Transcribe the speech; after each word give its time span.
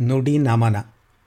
ನುಡಿ 0.00 0.38
ನಮನ 0.38 0.76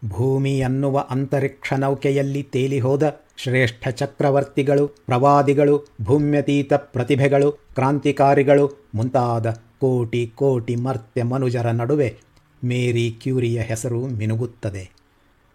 ಭೂಮಿ 0.05 0.61
ಅನ್ನುವ 0.61 1.07
ಅಂತರಿಕ್ಷ 1.09 1.73
ನೌಕೆಯಲ್ಲಿ 1.73 2.43
ತೇಲಿಹೋದ 2.43 3.19
ಶ್ರೇಷ್ಠ 3.37 3.87
ಚಕ್ರವರ್ತಿಗಳು, 3.87 4.87
ಪ್ರವಾದಿಗಳು, 4.87 5.85
ಭೂಮ್ಯತೀತ 6.01 6.73
ಪ್ರತಿಭೆಗಳು, 6.73 7.51
ಕ್ರಾಂತಿಕಾರಿಗಳು, 7.51 8.89
ಮುಂತಾದ 8.95 9.49
ಕೋಟಿ 9.51 10.31
ಕೋಟಿ 10.35 10.75
ಮರ್ತ್ಯ 10.75 11.23
ಮನುಜರ 11.23 11.71
ನಡುವೆ 11.71 12.17
ಮೇರಿ 12.63 13.11
ಕ್ಯೂರಿಯ 13.11 13.59
ಹೆಸರು 13.59 14.07
ಮಿನುಗುತ್ತದೆ. 14.07 14.89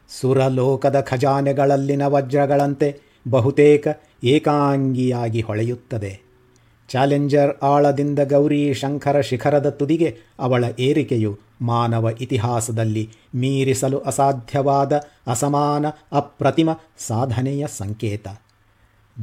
ಸುರಲೋಕದ 0.08 1.00
ಖಜಾನೆಗಳಲ್ಲಿನ 1.00 2.06
ವಜ್ರಗಳಂತೆ 2.06 3.00
ಬಹುತೇಕ 3.30 3.88
ಏಕಾಂಗಿಯಾಗಿ 4.24 5.40
ಹೊಳೆಯುತ್ತದೆ. 5.40 6.20
ಚಾಲೆಂಜರ್ 6.88 7.56
ಆಳದಿಂದ 7.62 8.18
ಗೌರಿ 8.18 8.74
ಶಂಕರ 8.74 9.20
ಶಿಖರದ 9.20 9.68
ತುದಿಗೆ 9.68 10.18
ಅವಳ 10.38 10.64
ಏರಿಕೆಯು 10.78 11.43
ಮಾನವ 11.60 12.10
ಇತಿಹಾಸದಲ್ಲಿ 12.20 13.10
ಮೀರಿಸಲು 13.34 13.98
ಅಸಾಧ್ಯವಾದ 13.98 15.00
ಅಸಮಾನ 15.26 15.86
ಅಪ್ರತಿಮ 16.12 16.70
ಸಾಧನೆಯ 16.98 17.66
ಸಂಕೇತ. 17.66 18.28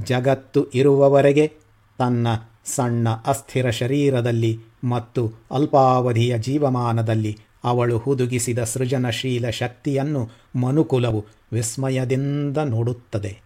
ಜಗತ್ತು 0.03 0.65
ಇರುವವರೆಗೆ 0.69 1.53
ತನ್ನ 1.97 2.27
ಸಣ್ಣ 2.65 3.09
ಅಸ್ಥಿರ 3.09 3.69
ಶರೀರದಲ್ಲಿ 3.69 4.59
ಮತ್ತು 4.83 5.31
ಅಲ್ಪಾವಧಿಯ 5.51 6.37
ಜೀವಮಾನದಲ್ಲಿ 6.37 7.37
ಅವಳು 7.63 7.97
ಹುದುಗಿಸಿದ 7.97 8.63
ಸೃಜನಶೀಲ 8.63 9.49
ಶಕ್ತಿಯನ್ನು 9.49 10.29
ಮನುಕುಲವು 10.59 11.25
ವಿಸ್ಮಯದಿಂದ 11.51 12.57
ನೋಡುತ್ತದೆ. 12.57 13.41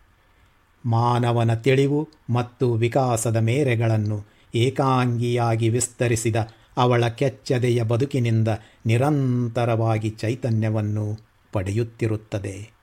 ಮಾನವನ 0.85 1.53
ತಿಳಿವು 1.53 2.09
ಮತ್ತು 2.29 2.73
ವಿಕಾಸದ 2.73 3.37
ಮೇರೆಗಳನ್ನು 3.37 4.25
ಏಕಾಂಗಿಯಾಗಿ 4.55 5.69
ವಿಸ್ತರಿಸಿದ 5.69 6.35
ಅವಳ 6.77 7.07
ಕೆಚ್ಚದೆಯ 7.07 7.83
ಬದುಕಿನಿಂದ 7.83 8.47
ನಿರಂತರವಾಗಿ 8.85 10.09
ಚೈತನ್ಯವನ್ನು 10.09 11.17
ಪಡೆಯುತ್ತಿರುತ್ತದೆ. 11.53 12.75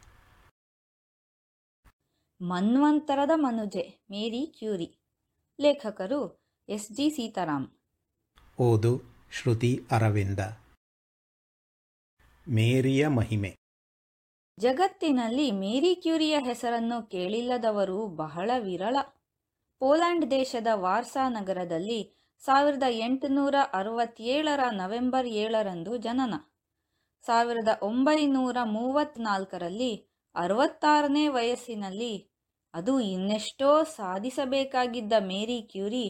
ಮನ್ವಂತರದ 2.43 3.31
ಮನುಜೆ 3.35 4.05
ಮೇರಿ 4.11 4.55
ಕ್ಯೂರಿ. 4.59 4.99
ಲೇಖಕರು 5.61 6.45
ಎಸ್ 6.69 6.93
ಜಿ 6.93 7.11
ಸೀತಾರಾಮ್. 7.11 7.69
ಓದು 8.59 9.03
ಶ್ರುತಿ 9.33 9.81
ಅರವಿಂದ. 9.91 10.41
ಮೇರಿಯ 12.49 13.09
ಮಹಿಮೆ. 13.09 13.57
ಜಗತ್ತಿನಲ್ಲಿ 14.59 15.51
ಮೇರಿ 15.51 15.95
ಕ್ಯೂರಿಯ 15.95 16.39
ಹೆಸರನ್ನು 16.41 17.03
ಕೇಳಿಲ್ಲದವರು 17.03 18.07
ಬಹಳ 18.07 18.51
ವಿರಳ. 18.59 18.97
ಪೋಲ್ಯಾಂಡ್ 19.79 20.31
ದೇಶದ 20.31 20.67
ವಾರ್ಸಾ 20.73 21.29
ನಗರದಲ್ಲಿ 21.29 22.22
ಸಾವಿರದ 22.43 22.83
ಎಂಟುನೂರ 22.91 23.55
ಅರವತ್ತೇಳರ 23.73 24.61
ನವೆಂಬರ್ 24.71 25.27
ಏಳರಂದು 25.27 25.97
ಜನನ. 25.97 26.35
ಸಾವಿರದ 27.27 27.69
ಒಂಬೈನೂರ 27.83 28.57
ಮೂವತ್ತ್ನಾಲ್ಕರಲ್ಲಿ 28.63 29.93
ಅರವತ್ತಾರನೇ 30.35 31.29
ವಯಸ್ಸಿನಲ್ಲಿ 31.29 32.15
ಅದು 32.75 33.01
ಇನ್ನೆಷ್ಟೋ 33.01 33.85
ಸಾಧಿಸಬೇಕಾಗಿದ್ದ 33.85 35.13
ಮೇರಿ 35.21 35.63
ಕ್ಯೂರಿ 35.63 36.07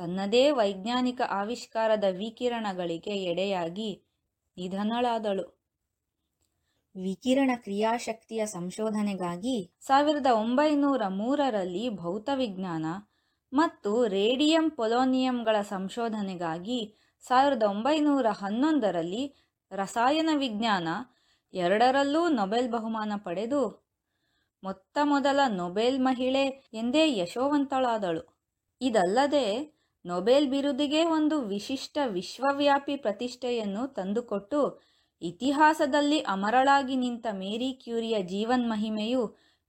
ತನ್ನದೇ 0.00 0.50
ವೈಜ್ಞಾನಿಕ 0.50 1.20
ಆವಿಷ್ಕಾರದ 1.30 2.04
ವಿಕಿರಣಗಳಿಗೆ 2.04 3.14
ಎಡೆಯಾಗಿ 3.24 3.90
ನಿಧನಳಾದಳು. 4.56 5.46
ವಿಕಿರಣ 6.96 7.50
ಕ್ರಿಯಾಶಕ್ತಿಯ 7.56 8.46
ಸಂಶೋಧನೆಗಾಗಿ 8.46 9.56
ಸಾವಿರದ 9.80 10.26
ಒಂಬೈನೂರ 10.26 11.02
ಮೂರರಲ್ಲಿ 11.08 11.88
ಭೌತವಿಜ್ಞಾನ 11.88 12.86
ಮತ್ತು 13.52 14.06
ರೇಡಿಯಂ 14.08 14.70
ಪೊಲೋನಿಯಂಗಳ 14.70 15.56
ಸಂಶೋಧನೆಗಾಗಿ 15.68 16.80
ಸಾವಿರದ 17.24 17.62
ಒಂಬೈನೂರ 17.62 18.26
ಹನ್ನೊಂದರಲ್ಲಿ 18.32 19.24
ರಸಾಯನ 19.72 20.30
ವಿಜ್ಞಾನ 20.34 20.88
ಎರಡರಲ್ಲೂ 21.54 22.28
ನೊಬೆಲ್ 22.28 22.70
ಬಹುಮಾನ 22.70 23.12
ಪಡೆದು 23.16 23.62
ಮೊತ್ತ 24.62 24.98
ಮೊದಲ 25.02 25.40
ನೊಬೆಲ್ 25.56 25.98
ಮಹಿಳೆ 26.00 26.42
ಎಂದೇ 26.72 27.16
ಯಶೋವಂತಳಾದಳು. 27.16 28.22
ಇದಲ್ಲದೆ, 28.80 29.46
ನೊಬೆಲ್ 30.04 30.46
ಬಿರುದಿಗೆ 30.50 31.04
ಒಂದು 31.08 31.40
ವಿಶಿಷ್ಟ 31.46 31.98
ವಿಶ್ವವ್ಯಾಪಿ 32.08 32.96
ಪ್ರತಿಷ್ಠೆಯನ್ನು 32.96 33.86
ತಂದುಕೊಟ್ಟು 33.88 34.60
ಇತಿಹಾಸದಲ್ಲಿ 35.22 36.18
ಅಮರಳಾಗಿ 36.26 36.96
ನಿಂತ 36.96 37.26
ಮೇರಿ 37.32 37.72
ಕ್ಯೂರಿಯ 37.74 38.16
ಜೀವನ್ಮಹಿಮೆಯು 38.22 39.22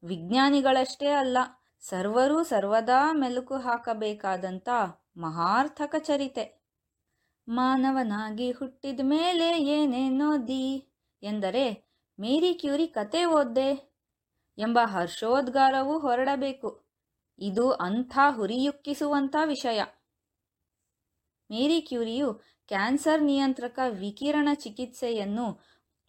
ವಿಜ್ಞಾನಿಗಳಷ್ಟೇ 0.04 1.10
ಅಲ್ಲ 1.14 1.38
ಸರ್ವರೂ 1.84 2.44
ಸರ್ವದಾ 2.44 3.12
ಮೆಲುಕು 3.12 3.56
ಹಾಕಬೇಕಾದಂಥ 3.58 4.70
ಮಹಾರ್ಥಕ 5.18 5.96
ಚರಿತೆ. 6.00 6.64
ಮಾನವನಾಗಿ 7.48 8.52
ಹುಟ್ಟಿದ 8.52 9.00
ಮೇಲೆ 9.04 9.62
ಏನೇನೋ 9.62 10.38
ದಿ 10.48 10.92
ಎಂದರೆ, 11.24 11.66
ಮೇರಿ 12.20 12.54
ಕ್ಯೂರಿ 12.54 12.88
ಕತೆ 12.88 13.26
ಓದ್ದೆ 13.26 13.70
ಎಂಬ 14.58 14.80
ಹರ್ಷೋದ್ಗಾರವೂ 14.86 16.00
ಹೊರಡಬೇಕು. 16.00 16.86
ಇದು 17.40 17.72
ಅಂಥ 17.72 18.18
ಹುರಿಯುಕ್ಕಿಸುವಂಥ 18.30 19.36
ವಿಷಯ. 19.46 19.82
ಮೇರಿ 21.52 21.82
ಕ್ಯೂರಿಯು 21.82 22.34
ಕ್ಯಾನ್ಸರ್ 22.68 23.24
ನಿಯಂತ್ರಕ 23.24 23.80
ವಿಕಿರಣ 23.90 24.50
ಚಿಕಿತ್ಸೆಯನ್ನು 24.54 25.48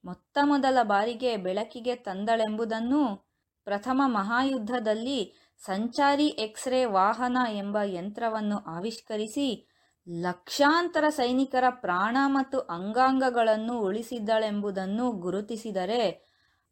ಮೊತ್ತ 0.04 0.38
ಮೊದಲ 0.42 0.78
ಬಾರಿಗೆ 0.82 1.36
ಬೆಳಕಿಗೆ 1.36 1.94
ತಂದಳೆಂಬುದನ್ನು 1.96 3.34
ಪ್ರಥಮ 3.64 4.02
ಮಹಾಯುದ್ಧದಲ್ಲಿ 4.06 5.43
ಸಂಚಾರಿ 5.58 6.26
ಎಕ್ಸ್ರೇ 6.26 6.84
ವಾಹನ 6.84 7.38
ಎಂಬ 7.50 7.78
ಯಂತ್ರವನ್ನು 7.84 8.58
ಆವಿಷ್ಕರಿಸಿ 8.58 9.68
ಲಕ್ಷಾಂತರ 10.08 11.04
ಸೈನಿಕರ 11.08 11.64
ಪ್ರಾಣ 11.70 12.16
ಮತ್ತು 12.26 12.58
ಅಂಗಾಂಗಗಳನ್ನು 12.58 13.78
ಉಳಿಸಿದ್ದಳೆಂಬುದನ್ನು 13.78 15.12
ಗುರುತಿಸಿದರೆ 15.12 16.02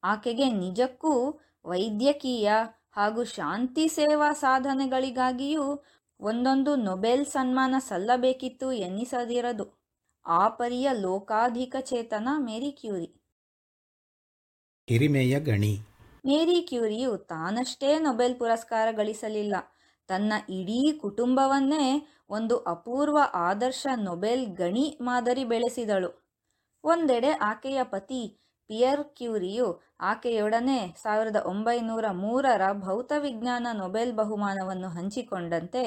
ಆಕೆಗೆ 0.03 0.51
ನಿಜಕ್ಕೂ 0.51 1.41
ವೈದ್ಯಕೀಯ 1.65 2.53
ಹಾಗೂ 2.93 3.25
ಶಾಂತಿ 3.25 3.89
ಸೇವಾ 3.89 4.33
ಸಾಧನೆಗಳಿಗಾಗಿಯೂ 4.33 5.85
ಒಂದೊಂದು 6.21 6.77
ನೊಬೆಲ್ 6.77 7.25
ಸನ್ಮಾನ 7.27 7.75
ಸಲ್ಲಬೇಕಿತ್ತು 7.79 8.73
ಎನ್ನಿಸದಿರದು. 8.73 9.67
ಆ 10.27 10.49
ಪರಿಯ 10.49 10.89
ಲೋಕಾಧಿಕ 10.93 11.77
ಚೇತನ 11.81 12.29
ಮೇರಿ 12.39 12.73
ಕ್ಯೂರಿ. 12.73 13.09
ಹಿರಿಮೆಯ 14.89 15.41
ಗಣಿ. 15.41 15.92
ಮೇರಿ 16.25 16.59
ಕ್ಯೂರಿಯು 16.63 17.13
ತಾನಷ್ಟೇ 17.31 17.89
ನೊಬೆಲ್ 17.99 18.35
ಪುರಸ್ಕಾರ 18.41 18.89
ಗಳಿಸಲಿಲ್ಲ. 18.99 19.55
ತನ್ನ 20.09 20.33
ಇಡೀ 20.59 20.81
ಕುಟುಂಬವನ್ನೇ 21.01 21.87
ಒಂದು 22.31 22.57
ಅಪೂರ್ವ 22.67 23.19
ಆದರ್ಶ 23.49 23.87
ನೊಬೆಲ್ 24.05 24.45
ಗಣಿ 24.61 24.85
ಮಾದರಿ 25.01 25.45
ಬೆಳೆಸಿದಳು. 25.45 26.11
ಒಂದೆಡೆ 26.85 27.31
ಆಕೆಯ 27.51 27.81
ಪತಿ 27.85 28.23
ಪಿಯರ್ 28.71 29.05
ಕ್ಯೂರಿಯು 29.17 29.67
ಆಕೆಯೊಡನೆ 30.03 30.79
ಸಾವಿರದ 31.03 31.39
ಒಂಬೈನೂರ 31.47 32.07
ಮೂರರ 32.23 32.65
ಭೌತವಿಜ್ಞಾನ 32.87 33.67
ನೊಬೆಲ್ 33.73 34.13
ಬಹುಮಾನವನ್ನು 34.13 34.89
ಹಂಚಿಕೊಂಡಂತೆ, 34.89 35.85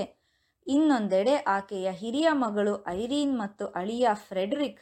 ಇನ್ನೊಂದೆಡೆ 0.68 1.36
ಆಕೆಯ 1.58 1.88
ಹಿರಿಯ 1.92 2.30
ಮಗಳು 2.44 2.74
ಐರೀನ್ 3.00 3.34
ಮತ್ತು 3.40 3.66
ಅಳಿಯ 3.82 4.08
ಫ್ರೆಡ್ರಿಕ್ 4.28 4.82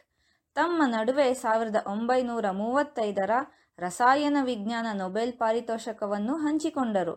ತಮ್ಮ 0.56 0.82
ನಡುವೆ 0.88 1.28
ಸಾವಿರದ 1.34 1.80
ಒಂಬೈನೂರ 1.88 2.48
ಮೂವತ್ತೈದರ 2.54 3.32
ರಸಾಯನ 3.80 4.38
ವಿಜ್ಞಾನ 4.42 4.88
ನೊಬೆಲ್ 4.94 5.34
ಪಾರಿತೋಷಕವನ್ನು 5.34 6.36
ಹಂಚಿಕೊಂಡರು. 6.36 7.16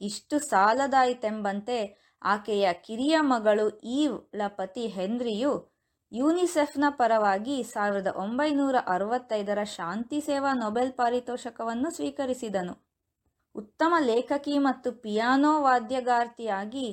ಇಷ್ಟು 0.00 0.38
ಸಾಲದಾಯಿತೆಂಬಂತೆ 0.38 1.78
ಆಕೆಯ 2.22 2.72
ಕಿರಿಯ 2.72 3.16
ಮಗಳು 3.20 3.80
ಈವ್ಳ 3.82 4.42
ಪತಿ 4.48 4.86
ಹೆನ್ರಿಯು 4.86 5.74
ಯೂನಿಸೆಫ್ನ 6.12 6.84
ಪರವಾಗಿ 6.90 7.62
ಸಾವಿರದ 7.62 8.06
ಒಂಬೈನೂರ 8.06 8.76
ಅರವತ್ತೈದರ 8.86 9.64
ಶಾಂತಿ 9.64 10.20
ಸೇವಾ 10.20 10.52
ನೊಬೆಲ್ 10.52 10.92
ಪಾರಿತೋಷಕವನ್ನು 10.92 11.90
ಸ್ವೀಕರಿಸಿದನು. 11.90 12.74
ಉತ್ತಮ 13.54 13.94
ಲೇಖಕಿ 14.00 14.58
ಮತ್ತು 14.58 14.92
ಪಿಯಾನೋ 14.92 15.62
ವಾದ್ಯಗಾರ್ತಿಯಾಗಿ 15.62 16.86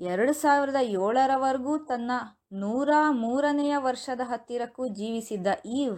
ಎರಡು 0.00 0.32
ಸಾವಿರದ 0.32 0.76
ಏಳರವರೆಗೂ 0.76 1.78
ತನ್ನ 1.78 2.10
ನೂರ 2.52 2.90
ಮೂರನೆಯ 3.10 3.76
ವರ್ಷದ 3.76 4.20
ಹತ್ತಿರಕ್ಕೂ 4.24 4.88
ಜೀವಿಸಿದ್ದ 4.88 5.46
ಈವ್ 5.64 5.96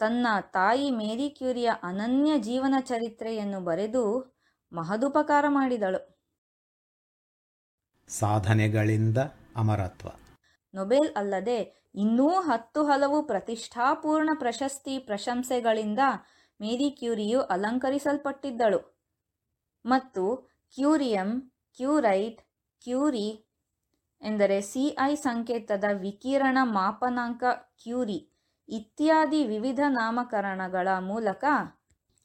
ತನ್ನ 0.00 0.26
ತಾಯಿ 0.40 0.90
ಮೇರಿ 0.90 1.30
ಕ್ಯೂರಿಯ 1.30 1.70
ಅನನ್ಯ 1.82 2.38
ಜೀವನ 2.38 2.74
ಚರಿತ್ರೆಯನ್ನು 2.80 3.60
ಬರೆದು 3.60 4.36
ಮಹದುಪಕಾರ 4.72 5.44
ಮಾಡಿದಳು. 5.48 6.20
ಸಾಧನೆಗಳಿಂದ 8.08 9.18
ಅಮರತ್ವ. 9.56 10.08
ನೊಬೆಲ್ 10.74 11.14
ಅಲ್ಲದೆ 11.16 11.90
ಇನ್ನೂ 11.94 12.28
ಹತ್ತು 12.28 12.84
ಹಲವು 12.84 13.22
ಪ್ರತಿಷ್ಠಾಪೂರ್ಣ 13.22 14.30
ಪ್ರಶಸ್ತಿ 14.34 14.98
ಪ್ರಶಂಸೆಗಳಿಂದ 14.98 15.98
ಮೇರಿ 16.60 16.90
ಕ್ಯೂರಿಯು 16.90 17.40
ಅಲಂಕರಿಸಲ್ಪಟ್ಟಿದ್ದಳು. 17.40 18.80
ಮತ್ತು 19.86 20.36
ಕ್ಯೂರಿಯಂ 20.74 21.52
ಕ್ಯೂರೈಟ್ 21.76 22.42
ಕ್ಯೂರಿ 22.82 23.28
ಎಂದರೆ 24.22 24.60
ಸಿಐ 24.60 25.14
ಸಂಕೇತದ 25.14 25.84
ವಿಕಿರಣ 25.92 26.58
ಮಾಪನಾಂಕ 26.62 27.44
ಕ್ಯೂರಿ. 27.82 28.29
ಇತ್ಯಾದಿ 28.70 29.46
ವಿವಿಧ 29.46 29.80
ನಾಮಕರಣಗಳ 29.88 30.88
ಮೂಲಕ 30.98 31.44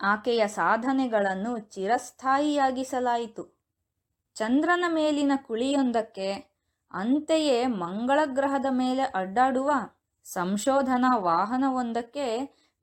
ಆಕೆಯ 0.01 0.47
ಸಾಧನೆಗಳನ್ನು 0.47 1.57
ಚಿರಸ್ಥಾಯಿಯಾಗಿಸಲಾಯಿತು. 1.59 3.43
ಚಂದ್ರನ 4.35 4.83
ಮೇಲಿನ 4.87 5.31
ಕುಳಿಯೊಂದಕ್ಕೆ 5.35 6.29
ಅಂತೆಯೇ 6.91 7.65
ಮಂಗಳ 7.65 8.19
ಗ್ರಹದ 8.25 8.65
ಮೇಲೆ 8.69 9.03
ಅಡ್ಡಾಡುವ 9.03 9.71
ಸಂಶೋಧನಾ 10.23 11.17
ವಾಹನವೊಂದಕ್ಕೆ 11.17 12.27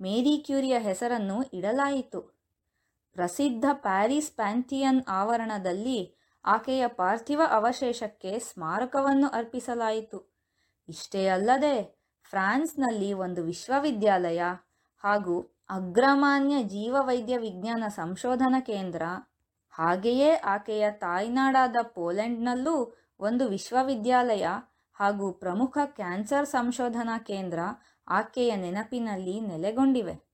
ಮೇರಿ 0.01 0.39
ಕ್ಯೂರಿಯ 0.39 0.79
ಹೆಸರನ್ನು 0.79 1.43
ಇಡಲಾಯಿತು. 1.43 2.21
ಪ್ರಸಿದ್ಧ 3.15 3.65
ಪ್ಯಾರಿಸ್ 3.73 4.31
ಪ್ಯಾಂಥಿಯನ್ 4.31 5.03
ಆವರಣದಲ್ಲಿ 5.09 6.19
ಆಕೆಯ 6.45 6.89
ಪಾರ್ಥಿವ 6.89 7.43
ಅವಶೇಷಕ್ಕೆ 7.51 8.39
ಸ್ಮಾರಕವನ್ನು 8.39 9.29
ಅರ್ಪಿಸಲಾಯಿತು. 9.29 10.33
ಇಷ್ಟೇ 10.89 11.29
ಅಲ್ಲದೆ 11.29 12.02
ಫ್ರಾನ್ಸ್ನಲ್ಲಿ 12.23 13.13
ಒಂದು 13.13 13.43
ವಿಶ್ವವಿದ್ಯಾಲಯ 13.43 14.43
ಹಾಗೂ 14.97 15.41
ಅಗ್ರಮಾನ್ಯ 15.71 16.63
ಜೀವವೈದ್ಯ 16.63 17.39
ವಿಜ್ಞಾನ 17.39 17.85
ಸಂಶೋಧನಾ 17.89 18.61
ಕೇಂದ್ರ. 18.61 19.03
ಹಾಗೆಯೇ 19.71 20.33
ಆಕೆಯ 20.35 20.91
ತಾಯ್ನಾಡಾದ 20.91 21.77
ಪೋಲೆಂಡ್ನಲ್ಲೂ 21.83 22.97
ಒಂದು 23.21 23.49
ವಿಶ್ವವಿದ್ಯಾಲಯ 23.49 24.47
ಹಾಗೂ 24.93 25.33
ಪ್ರಮುಖ 25.33 25.79
ಕ್ಯಾನ್ಸರ್ 25.85 26.47
ಸಂಶೋಧನಾ 26.47 27.19
ಕೇಂದ್ರ 27.19 27.59
ಆಕೆಯ 28.09 28.57
ನೆನಪಿನಲ್ಲಿ 28.57 29.41
ನೆಲೆಗೊಂಡಿವೆ. 29.41 30.33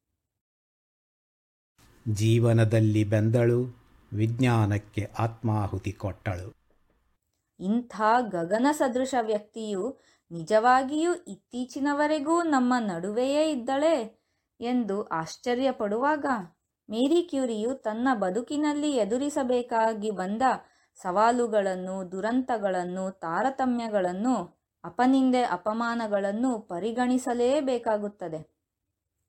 ಜೀವನದಲ್ಲಿ 2.12 3.05
ಬೆಂದಳು 3.05 3.79
ವಿಜ್ಞಾನಕ್ಕೆ 4.12 5.11
ಆತ್ಮಾಹುತಿ 5.19 5.93
ಕೊಟ್ಟಳು. 5.93 6.58
ಇಂಥ 7.61 8.00
ಗಗನ 8.29 8.67
ಸದೃಶ 8.73 9.14
ವ್ಯಕ್ತಿಯು 9.20 9.99
ನಿಜವಾಗಿಯೂ 10.30 11.14
ಇತ್ತೀಚಿನವರೆಗೂ 11.14 12.42
ನಮ್ಮ 12.42 12.75
ನಡುವೆಯೇ 12.78 13.50
ಇದ್ದಳೆ 13.50 14.28
ಎಂದು 14.60 15.04
ಆಶ್ಚರ್ಯಪಡುವಾಗ 15.04 16.26
ಮೇರಿ 16.90 17.22
ಕ್ಯೂರಿಯು 17.22 17.75
ತನ್ನ 17.75 18.08
ಬದುಕಿನಲ್ಲಿ 18.14 18.96
ಎದುರಿಸಬೇಕಾಗಿ 18.96 20.10
ಬಂದ 20.10 20.42
ಸವಾಲುಗಳನ್ನು, 20.94 22.12
ದುರಂತಗಳನ್ನು, 22.12 23.10
ತಾರತಮ್ಯಗಳನ್ನು, 23.10 24.58
ಅಪನಿಂದೆ 24.84 25.42
ಅಪಮಾನಗಳನ್ನು 25.42 26.58
ಪರಿಗಣಿಸಲೇಬೇಕಾಗುತ್ತದೆ. 26.58 28.58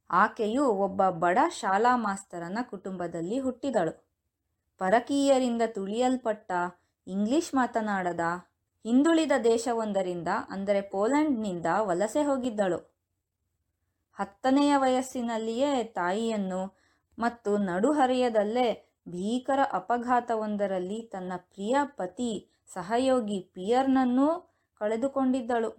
ಆಕೆಯು 0.09 0.65
ಒಬ್ಬ 0.65 1.09
ಬಡ 1.09 1.37
ಶಾಲಾ 1.49 1.95
ಮಾಸ್ತರನ 1.95 2.57
ಕುಟುಂಬದಲ್ಲಿ 2.61 3.39
ಹುಟ್ಟಿದಳು. 3.39 4.09
ಪರಕೀಯರಿಂದ 4.77 5.61
ತುಳಿಯಲ್ಪಟ್ಟ 5.67 6.51
ಇಂಗ್ಲಿಷ್ 7.07 7.55
ಮಾತನಾಡದ 7.55 8.19
ಹಿಂದುಳಿದ 8.85 9.31
ದೇಶವೊಂದರಿಂದ, 9.43 10.27
ಅಂದರೆ 10.49 10.81
ಪೋಲೆಂಡ್ನಿಂದ 10.81 11.65
ವಲಸೆ 11.79 12.23
ಹೋಗಿದ್ದಳು. 12.23 12.79
ಹತ್ತನೆಯ 14.17 14.73
ವಯಸ್ಸಿನಲ್ಲಿಯೇ 14.77 15.83
ತಾಯಿಯನ್ನು 15.83 16.79
ಮತ್ತು 17.17 17.57
ನಡುಹರೆಯದಲ್ಲೇ 17.57 18.97
ಭೀಕರ 19.09 19.59
ಅಪಘಾತವೊಂದರಲ್ಲಿ 19.71 21.01
ತನ್ನ 21.01 21.33
ಪ್ರಿಯ 21.37 21.75
ಪತಿ 21.83 22.49
ಸಹಯೋಗಿ 22.73 23.39
ಪಿಯರ್ನನ್ನೂ 23.39 24.27
ಕಳೆದುಕೊಂಡಿದ್ದಳು. 24.81 25.69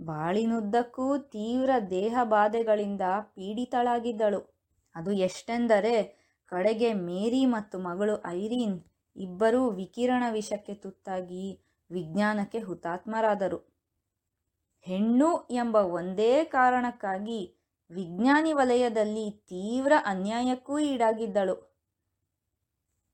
ಬಾಳಿನುದ್ದಕ್ಕೂ 0.00 1.18
ತೀವ್ರ 1.18 1.70
ದೇಹ 1.90 2.18
ಬಾಧೆಗಳಿಂದ 2.22 3.00
ಪೀಡಿತಳಾಗಿದ್ದಳು. 3.34 4.40
ಅದು 4.96 5.12
ಎಷ್ಟೆಂದರೆ, 5.12 5.94
ಕಡೆಗೆ 6.52 6.92
ಮೇರಿ 6.92 7.46
ಮತ್ತು 7.46 7.78
ಮಗಳು 7.78 8.22
ಐರೀನ್ 8.26 8.78
ಇಬ್ಬರೂ 9.16 9.70
ವಿಕಿರಣ 9.70 10.24
ವಿಷಕ್ಕೆ 10.30 10.74
ತುತ್ತಾಗಿ 10.74 11.60
ವಿಜ್ಞಾನಕ್ಕೆ 11.90 12.58
ಹುತಾತ್ಮರಾದರು. 12.58 13.72
ಹೆಣ್ಣು 14.80 15.48
ಎಂಬ 15.50 15.76
ಒಂದೇ 15.76 16.44
ಕಾರಣಕ್ಕಾಗಿ 16.44 17.56
ವಿಜ್ಞಾನಿ 17.90 18.52
ವಲಯದಲ್ಲಿ 18.52 19.30
ತೀವ್ರ 19.30 19.92
ಅನ್ಯಾಯಕ್ಕೂ 20.04 20.78
ಈಡಾಗಿದ್ದಳು. 20.78 21.72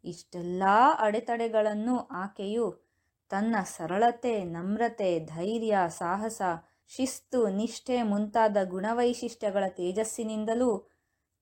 ಇಷ್ಟೆಲ್ಲ 0.04 0.62
ಅಡೆತಡೆಗಳನ್ನು 0.98 1.98
ಆಕೆಯು 1.98 2.88
ತನ್ನ 3.28 3.56
ಸರಳತೆ, 3.64 4.44
ನಮ್ರತೆ, 4.44 5.20
ಧೈರ್ಯ, 5.20 5.78
ಸಾಹಸ, 5.88 6.42
ಶಿಸ್ತು, 6.88 7.48
ನಿಷ್ಠೆ 7.48 8.02
ಮುಂತಾದ 8.02 8.56
ಗುಣವೈಶಿಷ್ಟ್ಯಗಳ 8.64 9.64
ತೇಜಸ್ಸಿನಿಂದಲೂ 9.68 10.97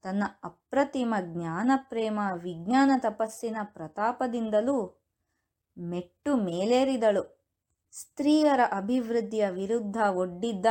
ತನ್ನ 0.06 0.25
ಅಪ್ರತಿಮ 0.44 1.14
ಜ್ಞಾನ, 1.20 1.70
ಪ್ರೇಮ, 1.76 2.19
ವಿಜ್ಞಾನ 2.43 2.91
ತಪಸ್ಸಿನ 2.99 3.56
ಪ್ರತಾಪದಿಂದಲೂ 3.62 4.76
ಮೆಟ್ಟು 5.79 6.37
ಮೇಲೇರಿದಳು. 6.37 7.23
ಸ್ತ್ರೀಯರ 7.93 8.61
ಅಭಿವೃದ್ಧಿಯ 8.73 9.49
ವಿರುದ್ಧ 9.50 9.97
ಒಡ್ಡಿದ್ದ 10.14 10.67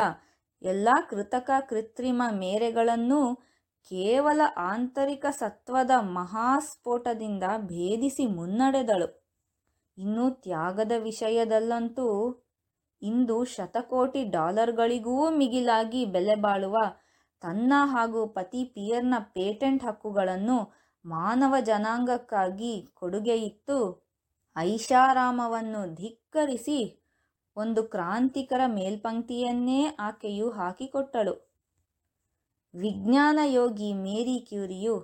ಎಲ್ಲ 0.61 0.89
ಕೃತಕ 1.09 1.51
ಕೃತ್ರಿಮ 1.69 2.23
ಮೇರೆಗಳನ್ನೂ 2.31 3.35
ಕೇವಲ 3.91 4.41
ಆಂತರಿಕ 4.57 5.25
ಸತ್ವದ 5.29 5.91
ಮಹಾಸ್ಫೋಟದಿಂದ 6.01 7.43
ಭೇದಿಸಿ 7.57 8.25
ಮುನ್ನಡೆದಳು. 8.27 9.07
ಇನ್ನು 9.97 10.31
ತ್ಯಾಗದ 10.31 10.91
ವಿಷಯದಲ್ಲಂತೂ 10.97 12.07
ಇಂದು 13.01 13.43
ಶತಕೋಟಿ 13.45 14.23
ಡಾಲರ್ಗಳಿಗೂ 14.29 15.29
ಮಿಗಿಲಾಗಿ 15.29 16.05
ಬೆಲೆ 16.05 16.35
ಬಾಳುವ 16.35 16.77
ತನ್ನ 17.45 17.73
ಹಾಗೂ 17.85 18.21
ಪತಿ 18.27 18.63
ಪಿಯರ್ನ 18.65 19.15
ಪೇಟೆಂಟ್ 19.33 19.83
ಹಕ್ಕುಗಳನ್ನು 19.83 20.57
ಮಾನವ 21.05 21.55
ಜನಾಂಗಕ್ಕಾಗಿ 21.59 22.75
ಕೊಡುಗೆಯಿತ್ತು 22.93 23.79
ಐಷಾರಾಮವನ್ನು 24.57 25.81
ಧಿಕ್ಕರಿಸಿ 25.95 26.77
ಒಂದು 27.57 27.81
ಕ್ರಾಂತಿಕರ 27.83 28.61
ಮೇಲ್ಪಂಕ್ತಿಯನ್ನೇ 28.67 29.81
ಆಕೆಯು 29.99 30.47
ಹಾಕಿಕೊಟ್ಟಳು. 30.49 31.33
ವಿಜ್ಞಾನ 32.73 33.39
ಯೋಗಿ 33.43 33.93
ಮೇರಿ 33.93 34.37
ಕ್ಯೂರಿಯು 34.39 34.95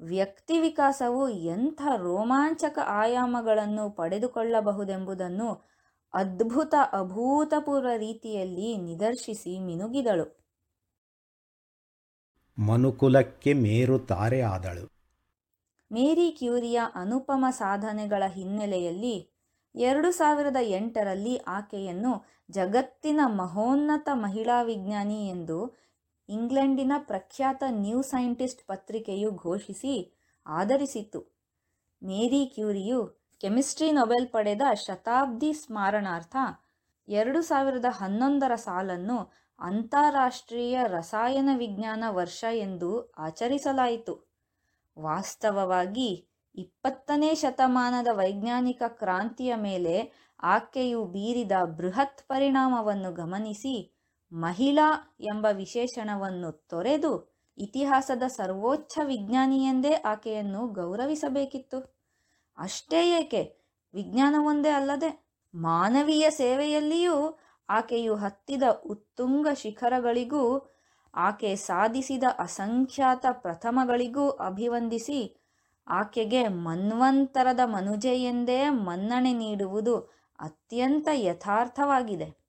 ವ್ಯಕ್ತಿ 0.00 0.56
ವಿಕಾಸವು 0.58 1.22
ಎಂಥ 1.28 1.82
ರೋಮಾಂಚಕ 1.96 2.78
ಆಯಾಮಗಳನ್ನು 3.02 3.90
ಪಡೆದುಕೊಳ್ಳಬಹುದೆಂಬುದನ್ನು 3.90 5.50
ಅದ್ಭುತ 6.14 6.74
ಅಭೂತಪೂರ್ವ 6.92 7.92
ರೀತಿಯಲ್ಲಿ 7.96 8.68
ನಿದರ್ಶಿಸಿ 8.76 9.58
ಮಿನುಗಿದಳು. 9.58 10.26
ಮನುಕುಲಕ್ಕೆ 12.58 13.52
ಮೇರು 13.52 13.98
ತಾರೆ 13.98 14.40
ಆದಳು. 14.40 14.84
ಮೇರಿ 15.90 16.30
ಕ್ಯೂರಿಯ 16.30 16.80
ಅನುಪಮ 16.94 17.44
ಸಾಧನೆಗಳ 17.50 18.22
ಹಿನ್ನೆಲೆಯಲ್ಲಿ 18.26 19.16
ಎರಡು 19.74 20.12
ಸಾವಿರದ 20.12 20.56
ಎಂಟರಲ್ಲಿ 20.62 21.38
ಆಕೆಯನ್ನು 21.46 22.12
ಜಗತ್ತಿನ 22.50 23.20
ಮಹೋನ್ನತ 23.24 24.08
ಮಹಿಳಾ 24.14 24.62
ವಿಜ್ಞಾನಿ 24.62 25.28
ಎಂದು 25.28 25.58
ಇಂಗ್ಲೆಂಡಿನ 26.28 26.92
ಪ್ರಖ್ಯಾತ 26.98 27.62
ನ್ಯೂ 27.70 28.02
ಸೈಂಟಿಸ್ಟ್ 28.02 28.66
ಪತ್ರಿಕೆಯು 28.66 29.30
ಘೋಷಿಸಿ 29.30 29.94
ಆಧರಿಸಿತು 30.46 31.20
ಮೇರಿ 32.02 32.46
ಕ್ಯೂರಿಯು 32.54 33.00
ಕೆಮಿಸ್ಟ್ರಿ 33.40 33.90
ನೊಬೆಲ್ 33.92 34.28
ಪಡೆದ 34.28 34.62
ಶತಾಬ್ದಿ 34.86 35.52
ಸ್ಮಾರಣಾರ್ಥ 35.52 36.36
ಎರಡು 37.08 37.42
ಸಾವಿರದ 37.42 37.84
ಹನ್ನೊಂದರ 37.90 38.54
ಸಾಲನ್ನು 38.54 39.18
ಅಂತಾರಾಷ್ಟ್ರೀಯ 39.58 40.80
ರಸಾಯನ 40.86 41.50
ವಿಜ್ಞಾನ 41.56 42.04
ವರ್ಷ 42.08 42.44
ಎಂದು 42.52 43.12
ಆಚರಿಸಲಾಯಿತು. 43.18 44.14
ವಾಸ್ತವವಾಗಿ 44.98 46.26
ಇಪ್ಪತ್ತನೇ 46.54 47.34
ಶತಮಾನದ 47.34 48.06
ವೈಜ್ಞಾನಿಕ 48.12 48.82
ಕ್ರಾಂತಿಯ 48.88 49.54
ಮೇಲೆ 49.54 50.12
ಆಕೆಯು 50.42 51.04
ಬೀರಿದ 51.04 51.52
ಬೃಹತ್ 51.76 52.22
ಪರಿಣಾಮವನ್ನು 52.28 53.12
ಗಮನಿಸಿ 53.12 53.94
ಮಹಿಳಾ 54.32 55.16
ಎಂಬ 55.20 55.46
ವಿಶೇಷಣವನ್ನು 55.52 56.52
ತೊರೆದು 56.52 57.12
ಇತಿಹಾಸದ 57.58 58.22
ಸರ್ವೋಚ್ಚ 58.26 58.98
ವಿಜ್ಞಾನಿಯೆಂದೇ 59.04 59.92
ಆಕೆಯನ್ನು 59.92 60.68
ಗೌರವಿಸಬೇಕಿತ್ತು. 60.68 61.78
ಅಷ್ಟೇ 62.58 63.10
ಏಕೆ? 63.10 63.42
ವಿಜ್ಞಾನವೊಂದೇ 63.94 64.70
ಅಲ್ಲದೆ 64.70 65.10
ಮಾನವೀಯ 65.54 66.30
ಸೇವೆಯಲ್ಲಿಯೂ 66.30 67.38
ಆಕೆಯು 67.68 68.14
ಹತ್ತಿದ 68.16 68.62
ಉತ್ತುಂಗ 68.84 69.48
ಶಿಖರಗಳಿಗೂ, 69.54 70.70
ಆಕೆ 71.14 71.56
ಸಾಧಿಸಿದ 71.56 72.24
ಅಸಂಖ್ಯಾತ 72.38 73.26
ಪ್ರಥಮಗಳಿಗೂ 73.30 74.30
ಅಭಿವಂದಿಸಿ, 74.30 75.44
ಆಕೆಗೆ 75.86 76.48
ಮನ್ವಂತರದ 76.48 77.60
ಮನುಜೆ 77.64 78.22
ಎಂದೇ 78.22 78.68
ಮನ್ನಣೆ 78.68 79.32
ನೀಡುವುದು 79.32 79.98
ಅತ್ಯಂತ 80.38 81.08
ಯಥಾರ್ಥವಾಗಿದೆ. 81.12 82.44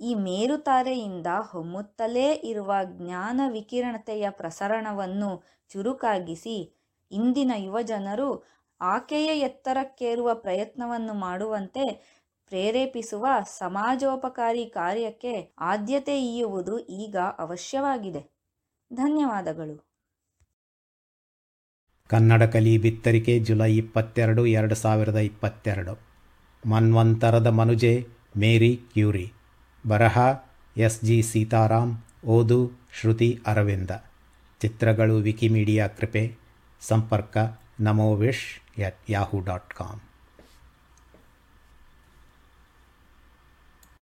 ಈ 0.00 0.14
ಮೇರುತಾರೆಯಿಂದ 0.14 1.26
ಹೊಮ್ಮುತ್ತಲೇ 1.50 2.32
ಇರುವ 2.32 2.72
ಜ್ಞಾನ 2.84 3.40
ವಿಕಿರಣತೆಯ 3.48 4.30
ಪ್ರಸರಣವನ್ನು 4.30 5.42
ಚುರುಕಾಗಿಸಿ, 5.68 6.78
ಇಂದಿನ 7.10 7.52
ಯುವಜನರು 7.56 8.44
ಆಕೆಯ 8.80 9.38
ಎತ್ತರಕ್ಕೇರುವ 9.38 10.34
ಪ್ರಯತ್ನವನ್ನು 10.34 11.14
ಮಾಡುವಂತೆ 11.14 11.84
ಪ್ರೇರೇಪಿಸುವ 12.52 13.26
ಸಮಾಜೋಪಕಾರಿ 13.58 14.66
ಕಾರ್ಯಕ್ಕೆ 14.66 15.54
ಆದ್ಯತೆ 15.58 16.34
ಇಯುವುದು 16.34 16.78
ಈಗ 16.78 17.16
ಅವಶ್ಯವಾಗಿದೆ. 17.38 18.32
ಧನ್ಯವಾದಗಳು. 18.92 19.86
ಕನ್ನಡ 22.06 22.42
ಕಲಿ 22.42 22.78
ಬಿತ್ತರಿಕೆ 22.78 23.38
ಜುಲೈ 23.38 23.76
ಇಪ್ಪತ್ತೆರಡು, 23.76 24.46
ಎರಡು 24.46 24.74
ಸಾವಿರದ 24.74 25.16
ಇಪ್ಪತ್ತೆರಡು. 25.16 25.98
ಮನ್ವಂತರದ 26.68 27.46
ಮನುಜೆ, 27.46 28.06
ಮೇರಿ 28.36 28.80
ಕ್ಯೂರಿ. 28.92 29.32
ಬರಹ, 29.88 30.18
ಎಸ್ 30.76 31.04
ಜಿ 31.04 31.22
ಸೀತಾರಾಮ್ 31.22 31.96
ಓದು, 32.24 32.70
ಶ್ರುತಿ 33.00 33.40
ಅರವಿಂದ. 33.46 33.90
ಚಿತ್ರಗಳು 34.60 35.16
ವಿಕಿಮೀಡಿಯಾ 35.16 35.86
ಕೃಪೆ. 35.86 36.36
ಸಂಪರ್ಕ 36.80 37.36
ನಮೋವಿಶ್ 37.80 38.80
ಎಟ್ 38.80 38.98
ಯಾಹು 39.08 39.40
ಡಾಟ್ 39.40 39.74
ಕಾಮ್. 39.74 40.11